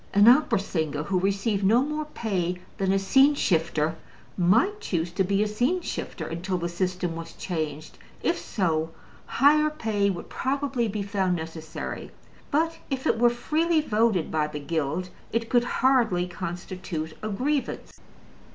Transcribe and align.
An 0.15 0.27
opera 0.27 0.57
singer 0.57 1.03
who 1.03 1.19
received 1.19 1.63
no 1.63 1.83
more 1.83 2.05
pay 2.05 2.57
than 2.79 2.91
a 2.91 2.97
scene 2.97 3.35
shifter 3.35 3.95
might 4.35 4.81
choose 4.81 5.11
to 5.11 5.23
be 5.23 5.43
a 5.43 5.47
scene 5.47 5.79
shifter 5.81 6.25
until 6.25 6.57
the 6.57 6.69
system 6.69 7.15
was 7.15 7.33
changed: 7.33 7.99
if 8.23 8.39
so, 8.39 8.89
higher 9.27 9.69
pay 9.69 10.09
would 10.09 10.27
probably 10.27 10.87
be 10.87 11.03
found 11.03 11.35
necessary. 11.35 12.09
But 12.49 12.79
if 12.89 13.05
it 13.05 13.19
were 13.19 13.29
freely 13.29 13.79
voted 13.81 14.31
by 14.31 14.47
the 14.47 14.59
Guild, 14.59 15.11
it 15.31 15.49
could 15.51 15.65
hardly 15.85 16.25
constitute 16.27 17.15
a 17.21 17.29
grievance. 17.29 17.99